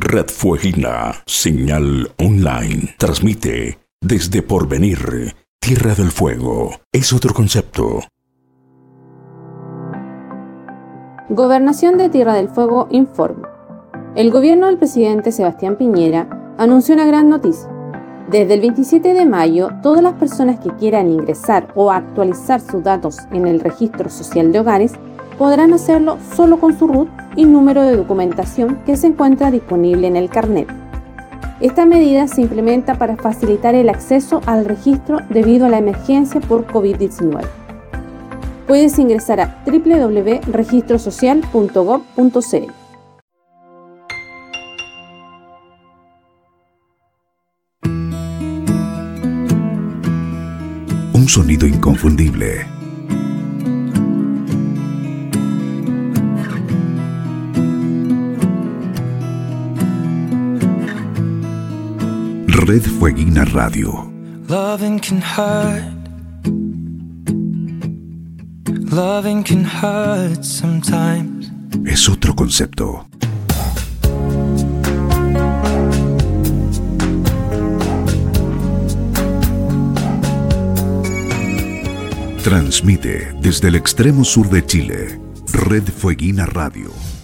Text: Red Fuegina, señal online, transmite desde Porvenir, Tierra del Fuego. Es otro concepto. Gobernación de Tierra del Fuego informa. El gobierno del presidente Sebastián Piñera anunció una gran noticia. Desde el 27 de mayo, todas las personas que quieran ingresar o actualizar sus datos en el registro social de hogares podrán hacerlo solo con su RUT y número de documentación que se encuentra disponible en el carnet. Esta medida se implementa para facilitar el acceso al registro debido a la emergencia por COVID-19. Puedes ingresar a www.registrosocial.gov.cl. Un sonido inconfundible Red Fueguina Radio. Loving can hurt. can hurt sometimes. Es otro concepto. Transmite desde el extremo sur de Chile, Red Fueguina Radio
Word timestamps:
Red 0.00 0.26
Fuegina, 0.30 1.12
señal 1.26 2.12
online, 2.20 2.94
transmite 2.98 3.78
desde 4.00 4.42
Porvenir, 4.42 5.34
Tierra 5.60 5.94
del 5.94 6.12
Fuego. 6.12 6.70
Es 6.92 7.12
otro 7.12 7.34
concepto. 7.34 8.00
Gobernación 11.30 11.98
de 11.98 12.08
Tierra 12.10 12.34
del 12.34 12.48
Fuego 12.48 12.86
informa. 12.92 13.48
El 14.14 14.30
gobierno 14.30 14.66
del 14.66 14.78
presidente 14.78 15.32
Sebastián 15.32 15.76
Piñera 15.76 16.28
anunció 16.58 16.94
una 16.94 17.04
gran 17.06 17.28
noticia. 17.28 17.68
Desde 18.30 18.54
el 18.54 18.60
27 18.60 19.14
de 19.14 19.26
mayo, 19.26 19.70
todas 19.82 20.02
las 20.02 20.14
personas 20.14 20.60
que 20.60 20.70
quieran 20.76 21.10
ingresar 21.10 21.72
o 21.74 21.90
actualizar 21.90 22.60
sus 22.60 22.82
datos 22.84 23.18
en 23.32 23.46
el 23.48 23.58
registro 23.60 24.08
social 24.10 24.52
de 24.52 24.60
hogares 24.60 24.92
podrán 25.38 25.72
hacerlo 25.72 26.18
solo 26.36 26.60
con 26.60 26.78
su 26.78 26.86
RUT 26.86 27.08
y 27.36 27.44
número 27.44 27.82
de 27.82 27.96
documentación 27.96 28.76
que 28.86 28.96
se 28.96 29.08
encuentra 29.08 29.50
disponible 29.50 30.06
en 30.06 30.16
el 30.16 30.28
carnet. 30.30 30.68
Esta 31.60 31.86
medida 31.86 32.28
se 32.28 32.40
implementa 32.42 32.96
para 32.98 33.16
facilitar 33.16 33.74
el 33.74 33.88
acceso 33.88 34.40
al 34.46 34.64
registro 34.64 35.18
debido 35.28 35.66
a 35.66 35.68
la 35.68 35.78
emergencia 35.78 36.40
por 36.40 36.66
COVID-19. 36.66 37.40
Puedes 38.66 38.98
ingresar 38.98 39.40
a 39.40 39.62
www.registrosocial.gov.cl. 39.66 40.48
Un 51.14 51.28
sonido 51.28 51.66
inconfundible 51.66 52.66
Red 62.66 62.82
Fueguina 62.98 63.44
Radio. 63.44 64.12
Loving 64.48 64.98
can 64.98 65.20
hurt. 65.20 65.84
can 69.46 69.64
hurt 69.64 70.42
sometimes. 70.44 71.50
Es 71.86 72.08
otro 72.08 72.34
concepto. 72.34 73.06
Transmite 82.42 83.34
desde 83.40 83.68
el 83.68 83.76
extremo 83.76 84.24
sur 84.24 84.50
de 84.50 84.66
Chile, 84.66 85.20
Red 85.52 85.84
Fueguina 85.84 86.44
Radio 86.44 87.17